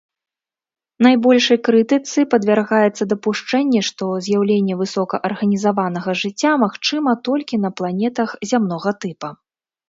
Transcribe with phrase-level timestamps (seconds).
[1.07, 9.29] Найбольшай крытыцы падвяргаецца дапушчэнне, што з'яўленне высокаарганізаванага жыцця магчыма толькі на планетах зямнога тыпа.